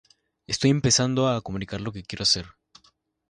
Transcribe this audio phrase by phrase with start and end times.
[0.47, 2.47] Estoy empezando a comunicar lo que quiero hacer.